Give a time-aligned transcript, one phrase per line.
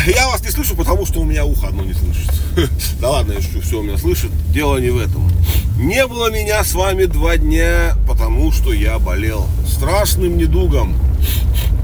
[0.06, 2.30] Я вас не слышу, потому что у меня ухо одно не слышит.
[3.00, 4.30] Да ладно, я шучу, все у меня слышит.
[4.52, 5.30] Дело не в этом.
[5.78, 10.96] Не было меня с вами два дня, потому что я болел страшным недугом.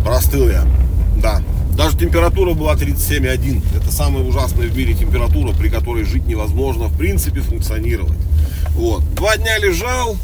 [0.04, 0.66] Простыл я.
[1.16, 1.42] Да.
[1.73, 3.62] Даже температура была 37,1.
[3.76, 8.18] Это самая ужасная в мире температура, при которой жить невозможно, в принципе, функционировать.
[8.70, 9.02] Вот.
[9.14, 10.16] Два дня лежал,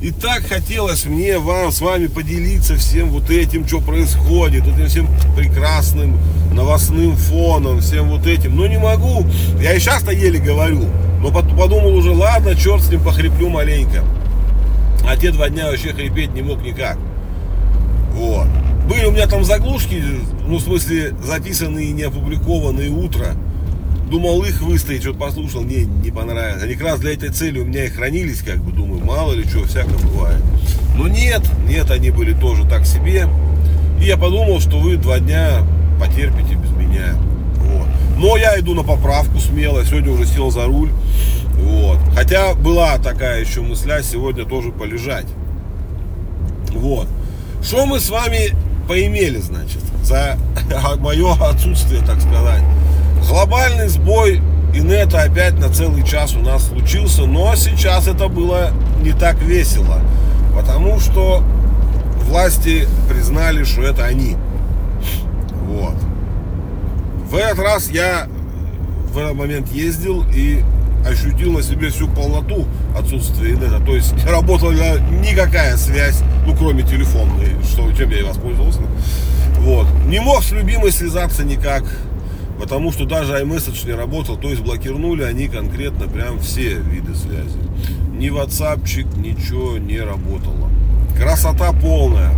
[0.00, 4.88] и так хотелось мне вам с вами поделиться всем вот этим, что происходит, вот этим
[4.88, 6.18] всем прекрасным
[6.52, 8.56] новостным фоном, всем вот этим.
[8.56, 9.26] Но не могу.
[9.60, 10.84] Я и сейчас-то еле говорю.
[11.20, 14.04] Но подумал уже, ладно, черт с ним, похреплю маленько.
[15.04, 16.96] А те два дня вообще хрипеть не мог никак.
[18.12, 18.46] Вот.
[18.88, 20.02] Были у меня там заглушки,
[20.46, 23.34] ну, в смысле, записанные и не опубликованные утро.
[24.10, 26.62] Думал их выставить, что-то послушал, не, не понравилось.
[26.62, 29.44] Они как раз для этой цели у меня и хранились, как бы, думаю, мало ли
[29.44, 30.42] что, всякое бывает.
[30.96, 33.28] Но нет, нет, они были тоже так себе.
[34.00, 35.62] И я подумал, что вы два дня
[36.00, 37.16] потерпите без меня.
[37.56, 37.86] Вот.
[38.16, 40.90] Но я иду на поправку смело, сегодня уже сел за руль.
[41.54, 41.98] Вот.
[42.14, 45.26] Хотя была такая еще мысля сегодня тоже полежать.
[46.70, 47.08] Вот.
[47.62, 48.52] Что мы с вами
[48.88, 50.38] поимели, значит, за
[50.98, 52.62] мое отсутствие, так сказать.
[53.26, 54.40] Глобальный сбой
[54.74, 58.70] инета опять на целый час у нас случился, но сейчас это было
[59.02, 60.00] не так весело,
[60.54, 61.42] потому что
[62.28, 64.36] власти признали, что это они.
[65.66, 65.96] Вот.
[67.30, 68.26] В этот раз я
[69.12, 70.62] в этот момент ездил и
[71.06, 72.66] ощутил на себе всю полноту
[72.96, 73.80] отсутствия инета.
[73.84, 78.80] То есть не работала никакая связь, ну кроме телефонной, что, чем я и воспользовался.
[79.58, 79.86] Вот.
[80.06, 81.84] Не мог с любимой связаться никак
[82.58, 87.58] потому что даже iMessage не работал, то есть блокирнули они конкретно прям все виды связи.
[88.12, 88.80] Ни WhatsApp,
[89.16, 90.68] ничего не работало.
[91.16, 92.32] Красота полная.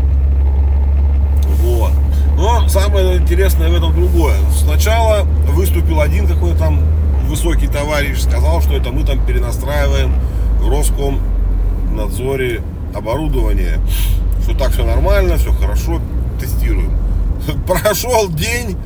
[1.63, 1.93] Вот.
[2.37, 4.37] Но самое интересное в этом другое.
[4.57, 6.81] Сначала выступил один какой-то там
[7.27, 10.15] высокий товарищ, сказал, что это мы там перенастраиваем
[10.61, 12.63] в Роскомнадзоре
[12.95, 13.79] оборудование,
[14.43, 16.01] что так все нормально, все хорошо,
[16.41, 16.93] тестируем.
[17.67, 18.77] Прошел день,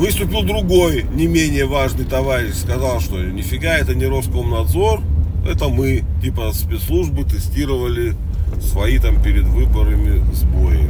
[0.00, 5.02] Выступил другой, не менее важный товарищ, сказал, что нифига это не Роскомнадзор,
[5.46, 8.16] это мы, типа спецслужбы, тестировали
[8.62, 10.88] свои там перед выборами сбои.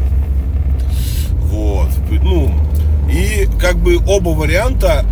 [1.46, 1.88] Вот.
[2.22, 2.54] Ну,
[3.12, 5.04] и как бы оба варианта,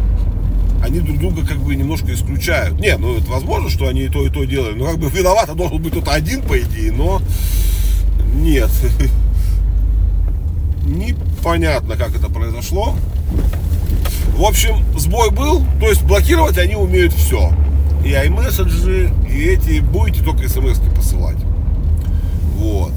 [0.81, 2.79] они друг друга как бы немножко исключают.
[2.79, 4.75] Не, ну это возможно, что они и то, и то делали.
[4.75, 7.21] Но как бы виноват должен быть кто-то один, по идее, но
[8.33, 8.71] нет.
[10.87, 12.95] Непонятно, как это произошло.
[14.39, 17.53] В общем, сбой был, то есть блокировать они умеют все.
[18.05, 21.39] И iMessage, и эти, будете только смс посылать.
[22.55, 22.93] Вот.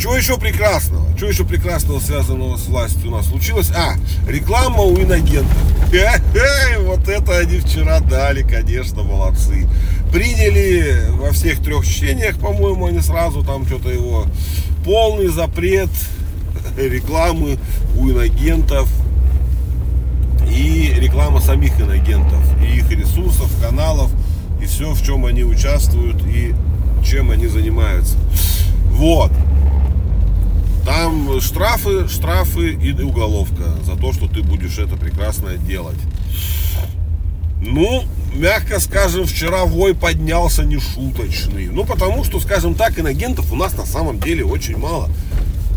[0.00, 1.16] Чего еще прекрасного?
[1.16, 3.70] Чего еще прекрасного, связанного с властью у нас случилось?
[3.70, 3.94] А,
[4.28, 5.56] реклама у иногентов.
[6.80, 9.68] Вот это они вчера дали, конечно, молодцы.
[10.12, 14.26] Приняли во всех трех чтениях, по-моему, они сразу там что-то его
[14.84, 15.90] полный запрет
[16.76, 17.60] рекламы
[17.96, 18.88] у иногентов
[21.14, 24.10] реклама самих иногентов, и их ресурсов, каналов,
[24.60, 26.52] и все, в чем они участвуют и
[27.06, 28.16] чем они занимаются.
[28.90, 29.30] Вот.
[30.84, 35.98] Там штрафы, штрафы и уголовка за то, что ты будешь это прекрасно делать.
[37.60, 38.02] Ну,
[38.34, 41.68] мягко скажем, вчера вой поднялся нешуточный.
[41.68, 45.08] Ну, потому что, скажем так, иногентов у нас на самом деле очень мало.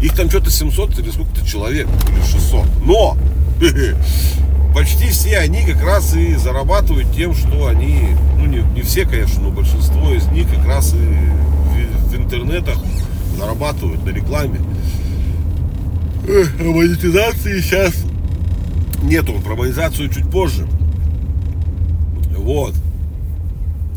[0.02, 2.66] Их там что-то 700 или сколько-то человек, или 600.
[2.84, 3.16] Но
[4.78, 9.42] почти все они как раз и зарабатывают тем, что они, ну не, не все, конечно,
[9.42, 12.78] но большинство из них как раз и в, в интернетах
[13.36, 14.60] зарабатывают на рекламе.
[16.28, 17.96] А монетизации сейчас
[19.02, 20.68] нету, про монетизацию чуть позже.
[22.38, 22.76] Вот.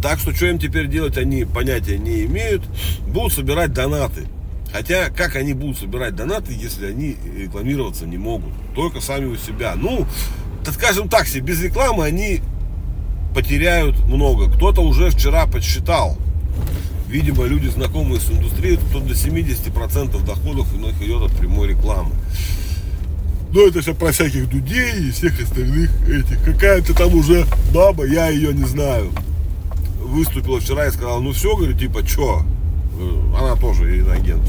[0.01, 2.63] Так что что им теперь делать, они понятия не имеют.
[3.07, 4.29] Будут собирать донаты.
[4.73, 8.53] Хотя, как они будут собирать донаты, если они рекламироваться не могут?
[8.75, 9.75] Только сами у себя.
[9.77, 10.07] Ну,
[10.65, 12.41] так скажем так, себе, без рекламы они
[13.35, 14.51] потеряют много.
[14.51, 16.17] Кто-то уже вчера подсчитал.
[17.09, 22.13] Видимо, люди, знакомые с индустрией, то до 70% доходов у них идет от прямой рекламы.
[23.53, 26.43] Но это все про всяких дудей и всех остальных этих.
[26.45, 29.11] Какая-то там уже баба, я ее не знаю.
[30.01, 32.45] Выступила вчера и сказала, ну все, говорю, типа, что?
[33.01, 34.43] Э, она тоже иноагент.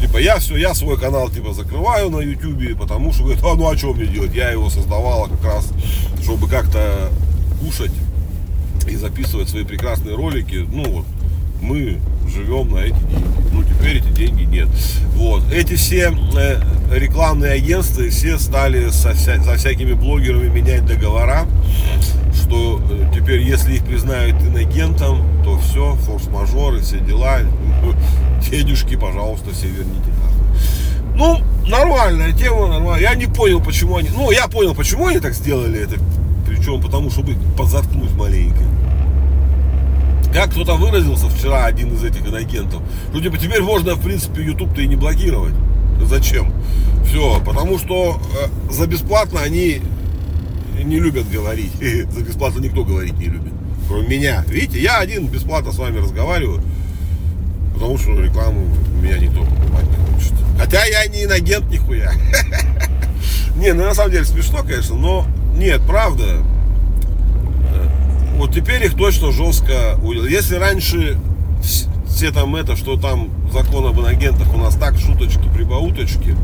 [0.00, 3.70] Типа, я все, я свой канал, типа, закрываю на ютубе, потому что, говорит, а ну
[3.70, 4.34] а что мне делать?
[4.34, 5.68] Я его создавала как раз,
[6.22, 7.10] чтобы как-то
[7.60, 7.92] кушать
[8.88, 10.66] и записывать свои прекрасные ролики.
[10.72, 11.06] Ну, вот,
[11.60, 13.42] мы живем на эти деньги.
[13.52, 14.68] Ну, теперь эти деньги нет.
[15.14, 15.42] Вот.
[15.52, 16.60] Эти все э,
[16.92, 21.46] рекламные агентства все стали со, вся, со всякими блогерами менять договора,
[22.34, 27.40] что э, теперь, если их признают инагентом, то все, форс-мажоры, все дела,
[28.50, 30.10] дедушки, пожалуйста, все верните
[31.16, 33.10] Ну, нормальная тема, нормальная.
[33.10, 34.08] Я не понял, почему они...
[34.10, 35.96] Ну, я понял, почему они так сделали это.
[36.46, 38.62] Причем потому, чтобы подзаткнуть маленько.
[40.32, 42.80] Как кто-то выразился вчера, один из этих инагентов,
[43.12, 45.54] ну, типа, теперь можно, в принципе, YouTube-то и не блокировать.
[46.02, 46.52] Зачем?
[47.06, 49.82] Все, потому что э, за бесплатно они
[50.82, 51.72] не любят говорить.
[52.10, 53.52] за бесплатно никто говорить не любит.
[53.88, 54.44] Кроме меня.
[54.48, 56.62] Видите, я один бесплатно с вами разговариваю,
[57.82, 58.60] потому что рекламу
[59.00, 60.32] меня никто покупать не хочет.
[60.56, 62.12] Хотя я не инагент нихуя.
[63.56, 65.26] не, ну на самом деле смешно, конечно, но
[65.56, 66.44] нет, правда,
[68.36, 69.98] вот теперь их точно жестко
[70.28, 71.18] Если раньше
[72.06, 76.36] все там это, что там закон об агентах у нас так, шуточки, прибауточки,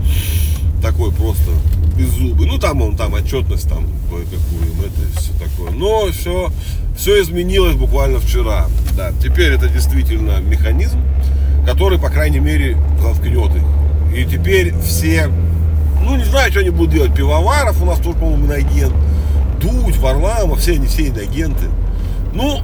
[0.82, 1.52] такой просто
[1.96, 2.49] беззубый.
[2.49, 5.70] Ну там он там отчетность там кое-какую, это все такое.
[5.70, 6.50] Но все,
[6.96, 8.67] все изменилось буквально вчера.
[8.96, 11.00] Да, теперь это действительно механизм,
[11.69, 13.62] который, по крайней мере, заткнет их.
[14.17, 15.29] И теперь все,
[16.03, 17.15] ну не знаю, что они будут делать.
[17.15, 18.94] Пивоваров у нас тоже, по-моему, иноагент.
[19.61, 21.67] Дудь, Варламов, все они все иноагенты.
[22.32, 22.61] Ну,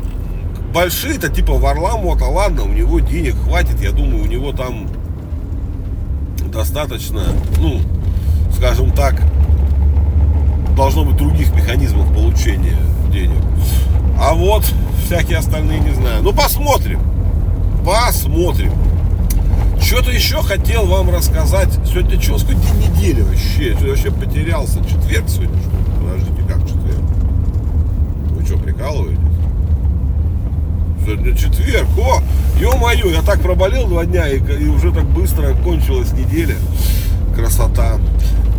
[0.72, 4.88] большие-то типа Варламова-то ладно, у него денег хватит, я думаю, у него там
[6.50, 7.24] достаточно,
[7.58, 7.80] ну,
[8.56, 9.20] скажем так,
[10.76, 12.78] должно быть других механизмов получения
[13.12, 13.42] денег.
[14.18, 14.64] А вот
[15.04, 16.22] всякие остальные не знаю.
[16.22, 17.00] Ну, посмотрим.
[17.84, 18.72] Посмотрим.
[19.80, 21.68] Что-то еще хотел вам рассказать.
[21.86, 23.76] Сегодня что, сколько день недели вообще?
[23.80, 24.78] Я вообще потерялся.
[24.84, 25.84] Четверг сегодня, что ли?
[26.00, 27.02] Подождите, как четверг?
[28.30, 29.18] Вы что, прикалываетесь?
[31.04, 31.86] Сегодня четверг.
[31.98, 32.22] О,
[32.58, 36.56] ё-моё, я так проболел два дня, и, и уже так быстро кончилась неделя.
[37.34, 37.98] Красота.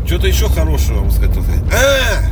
[0.05, 1.35] Что-то еще хорошего вам сказать.
[1.73, 2.23] А,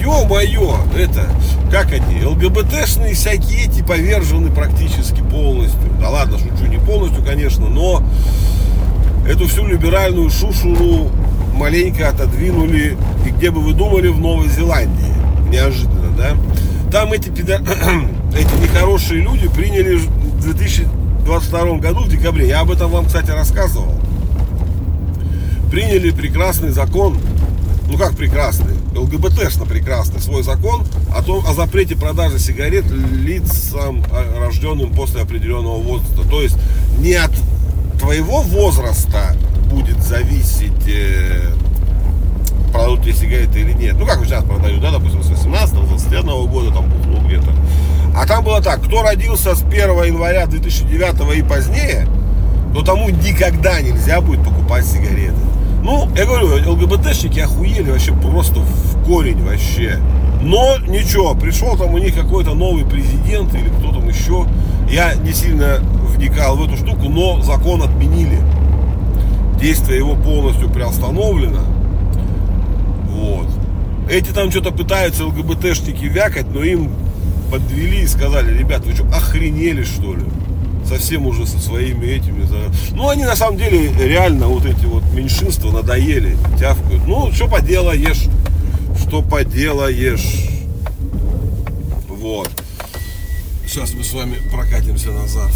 [0.00, 1.26] ё-моё, это,
[1.72, 5.80] как они, ЛГБТшные всякие эти повержены практически полностью.
[6.00, 8.04] Да ладно, шучу, не полностью, конечно, но
[9.34, 11.10] эту всю либеральную шушуру
[11.54, 12.96] маленько отодвинули,
[13.26, 15.12] и где бы вы думали, в Новой Зеландии.
[15.50, 16.36] Неожиданно, да?
[16.92, 17.60] Там эти, пидор...
[18.36, 23.94] эти нехорошие люди приняли в 2022 году, в декабре, я об этом вам, кстати, рассказывал,
[25.68, 27.18] приняли прекрасный закон,
[27.90, 34.46] ну как прекрасный, ЛГБТшно прекрасный свой закон о том, о запрете продажи сигарет лицам, а,
[34.46, 36.22] рожденным после определенного возраста.
[36.28, 36.56] То есть
[36.98, 37.32] не от
[38.04, 39.34] твоего возраста
[39.70, 41.40] будет зависеть э,
[42.70, 43.96] продадут тебе сигареты или нет.
[43.98, 47.50] Ну, как сейчас продают, да, допустим, с 18 21 года, там, бухло где-то.
[48.14, 52.06] А там было так, кто родился с 1 января 2009 и позднее,
[52.74, 55.40] то тому никогда нельзя будет покупать сигареты.
[55.82, 59.98] Ну, я говорю, ЛГБТшники охуели вообще просто в корень вообще.
[60.42, 64.46] Но ничего, пришел там у них какой-то новый президент или кто там еще.
[64.90, 68.38] Я не сильно вникал в эту штуку, но закон отменили.
[69.60, 71.60] Действие его полностью приостановлено.
[73.08, 73.48] Вот.
[74.10, 76.90] Эти там что-то пытаются ЛГБТшники вякать, но им
[77.50, 80.24] подвели и сказали, ребят, вы что, охренели что ли?
[80.86, 82.46] Совсем уже со своими этими.
[82.92, 87.06] Ну, они на самом деле реально вот эти вот меньшинства надоели, тявкают.
[87.06, 88.26] Ну, что поделаешь,
[89.00, 90.50] что поделаешь.
[92.08, 92.50] Вот.
[93.66, 95.50] Сейчас мы с вами прокатимся назад.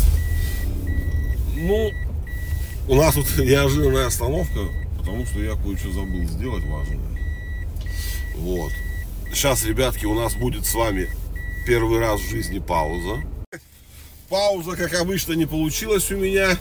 [1.61, 1.93] Ну,
[2.87, 4.61] у нас тут неожиданная остановка,
[4.97, 6.99] потому что я кое-что забыл сделать важное.
[8.37, 8.73] Вот.
[9.33, 11.11] Сейчас, ребятки, у нас будет с вами
[11.67, 13.21] первый раз в жизни пауза.
[14.29, 16.57] Пауза, как обычно, не получилась у меня.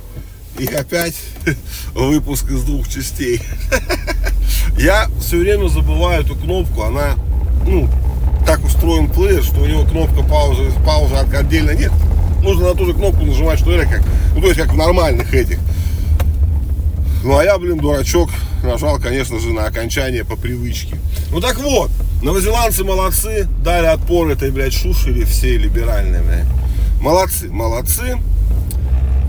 [0.58, 1.16] И опять
[1.94, 3.42] выпуск из двух частей.
[4.80, 6.82] Я все время забываю эту кнопку.
[6.82, 7.14] Она,
[7.68, 7.88] ну,
[8.48, 11.92] так устроен плеер, что у него кнопка паузы, пауза отдельно нет.
[12.42, 14.04] Нужно на ту же кнопку нажимать, что это как,
[14.38, 15.58] ну, то есть как в нормальных этих.
[17.24, 18.30] Ну, а я, блин, дурачок,
[18.64, 20.96] нажал, конечно же, на окончание по привычке.
[21.32, 21.90] Ну так вот,
[22.22, 26.46] новозеландцы молодцы, дали отпор этой, блядь, шушере всей либеральной, блядь.
[27.02, 28.18] Молодцы, молодцы.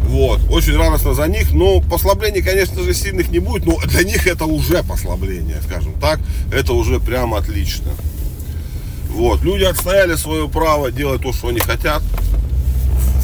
[0.09, 4.27] Вот, очень радостно за них, но послаблений, конечно же, сильных не будет, но для них
[4.27, 6.21] это уже послабление, скажем так,
[6.53, 7.93] это уже прям отлично.
[9.11, 12.03] Вот, люди отстояли свое право делать то, что они хотят,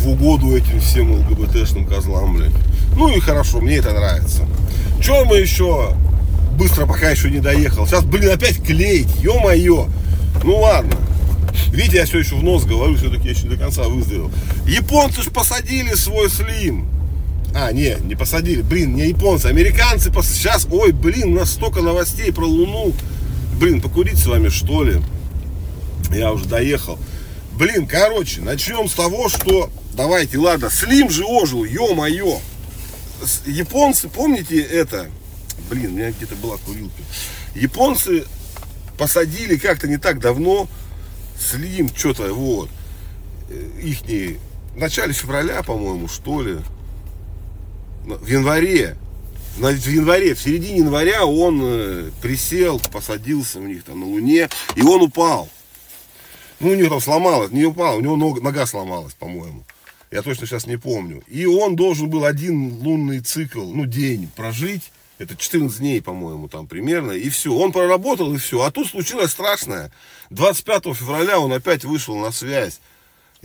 [0.09, 2.53] угоду этим всем ЛГБТшным козлам, блядь.
[2.97, 4.47] Ну и хорошо, мне это нравится.
[5.03, 5.95] Чем мы еще
[6.57, 7.87] быстро пока еще не доехал.
[7.87, 9.89] Сейчас, блин, опять клеить, ё-моё.
[10.43, 10.97] Ну ладно.
[11.69, 14.31] Видите, я все еще в нос говорю, все-таки я еще до конца выздоровел.
[14.67, 16.89] Японцы ж посадили свой слим.
[17.55, 18.63] А, не, не посадили.
[18.63, 20.11] Блин, не японцы, американцы.
[20.11, 20.29] Пос...
[20.29, 22.93] Сейчас, ой, блин, у нас столько новостей про Луну.
[23.61, 25.01] Блин, покурить с вами, что ли?
[26.11, 26.99] Я уже доехал.
[27.53, 29.71] Блин, короче, начнем с того, что...
[29.95, 32.41] Давайте, ладно, Слим же ожил, ё-моё.
[33.47, 35.09] Японцы, помните это?
[35.71, 37.01] Блин, у меня где-то была курилка.
[37.55, 38.25] Японцы
[38.99, 40.69] посадили как-то не так давно
[41.39, 42.71] Слим, что-то, вот,
[43.51, 44.39] э, ихние,
[44.75, 46.59] в начале февраля, по-моему, что ли,
[48.05, 48.97] в январе,
[49.57, 54.83] в январе, в середине января он э, присел, посадился у них там на Луне, и
[54.83, 55.49] он упал.
[56.61, 59.65] Ну, у него там сломалось, не упал, у него нога, нога сломалась, по-моему.
[60.15, 61.25] Я точно сейчас не помню.
[61.27, 64.93] И он должен был один лунный цикл, ну, день прожить.
[65.19, 67.11] Это 14 дней, по-моему, там примерно.
[67.11, 67.53] И все.
[67.53, 68.63] Он проработал, и все.
[68.63, 69.91] А тут случилось страшное.
[70.31, 72.79] 25 февраля он опять вышел на связь.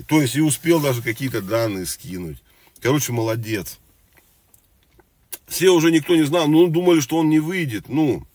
[0.06, 2.38] То есть и успел даже какие-то данные скинуть.
[2.82, 3.80] Короче, молодец.
[5.48, 7.90] Все уже никто не знал, ну, думали, что он не выйдет.
[7.90, 8.28] Ну,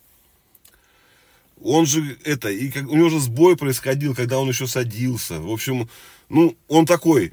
[1.63, 5.39] он же это, и как, у него же сбой происходил, когда он еще садился.
[5.39, 5.87] В общем,
[6.27, 7.31] ну, он такой,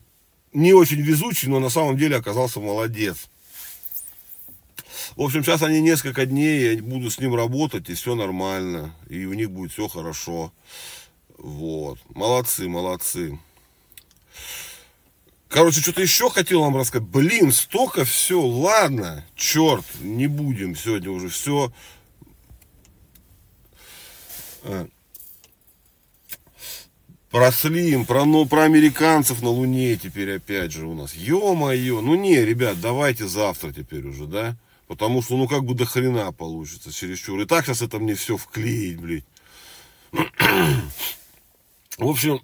[0.53, 3.29] не очень везучий, но на самом деле оказался молодец.
[5.17, 9.25] В общем, сейчас они несколько дней, я буду с ним работать, и все нормально, и
[9.27, 10.53] у них будет все хорошо.
[11.39, 13.39] Вот, молодцы, молодцы.
[15.49, 17.09] Короче, что-то еще хотел вам рассказать.
[17.09, 21.71] Блин, столько все, ладно, черт, не будем сегодня уже все.
[27.33, 31.15] Про Слим, про, ну, про американцев на Луне теперь опять же у нас.
[31.15, 34.55] Ё-моё, ну не, ребят, давайте завтра теперь уже, да?
[34.87, 37.41] Потому что, ну, как бы до хрена получится чересчур.
[37.41, 39.25] И так сейчас это мне все вклеить, блядь.
[40.13, 42.41] В общем,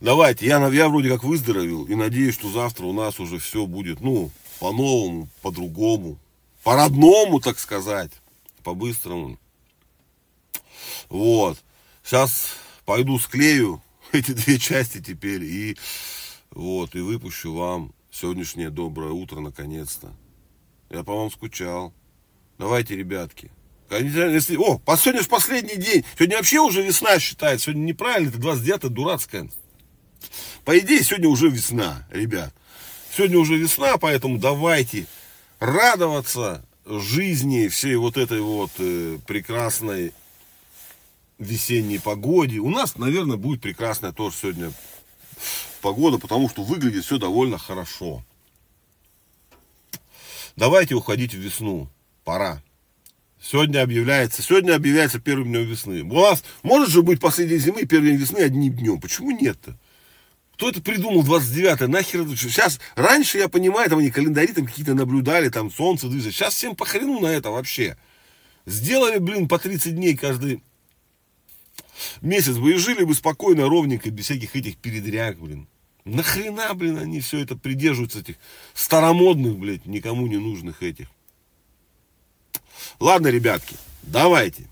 [0.00, 4.00] Давайте, я, я вроде как выздоровел и надеюсь, что завтра у нас уже все будет,
[4.00, 6.18] ну, по-новому, по-другому,
[6.62, 8.10] по-родному, так сказать,
[8.62, 9.38] по-быстрому.
[11.08, 11.58] Вот.
[12.02, 12.56] Сейчас
[12.86, 15.76] пойду склею эти две части теперь и
[16.50, 20.14] вот, и выпущу вам сегодняшнее доброе утро наконец-то.
[20.88, 21.92] Я по вам скучал.
[22.58, 23.50] Давайте, ребятки.
[23.90, 26.04] Если, о, сегодня же последний день.
[26.16, 27.66] Сегодня вообще уже весна считается.
[27.66, 29.50] Сегодня неправильно, это 29 дурацкая.
[30.64, 32.54] По идее, сегодня уже весна, ребят.
[33.14, 35.06] Сегодня уже весна, поэтому давайте
[35.58, 40.12] радоваться жизни, всей вот этой вот э, прекрасной
[41.38, 42.58] весенней погоде.
[42.58, 44.72] У нас, наверное, будет прекрасная тоже сегодня
[45.80, 48.22] погода, потому что выглядит все довольно хорошо.
[50.56, 51.88] Давайте уходить в весну.
[52.24, 52.62] Пора.
[53.40, 56.02] Сегодня объявляется, сегодня объявляется первым днем весны.
[56.02, 59.00] У нас может же быть последней зимы и первый день весны одним днем.
[59.00, 59.78] Почему нет-то?
[60.54, 61.86] Кто это придумал 29-е?
[61.86, 66.32] Нахер Сейчас, раньше, я понимаю, там они календари там какие-то наблюдали, там солнце движется.
[66.32, 67.98] Сейчас всем похрену на это вообще.
[68.64, 70.62] Сделали, блин, по 30 дней каждый
[72.20, 75.68] месяц бы и жили бы спокойно, ровненько, без всяких этих передряг, блин.
[76.04, 78.36] Нахрена, блин, они все это придерживаются, этих
[78.74, 81.08] старомодных, блядь, никому не нужных этих.
[83.00, 84.64] Ладно, ребятки, давайте.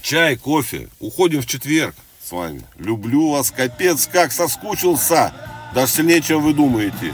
[0.00, 0.88] Чай, кофе.
[1.00, 2.62] Уходим в четверг с вами.
[2.78, 5.34] Люблю вас, капец, как соскучился.
[5.74, 7.12] Даже сильнее, чем вы думаете.